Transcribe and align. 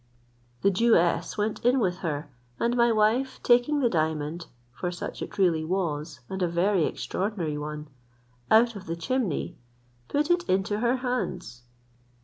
The 0.63 0.71
Jewess 0.71 1.37
went 1.37 1.63
in 1.63 1.79
with 1.79 1.97
her, 1.99 2.27
and 2.59 2.75
my 2.75 2.91
wife 2.91 3.39
taking 3.43 3.81
the 3.81 3.87
diamond 3.87 4.47
(for 4.73 4.91
such 4.91 5.21
it 5.21 5.37
really 5.37 5.63
was, 5.63 6.21
and 6.27 6.41
a 6.41 6.47
very 6.47 6.85
extraordinary 6.85 7.55
one) 7.55 7.87
out 8.49 8.75
of 8.75 8.87
the 8.87 8.95
chimney, 8.95 9.59
put 10.07 10.31
it 10.31 10.41
into 10.49 10.79
her 10.79 10.95
hands. 11.05 11.61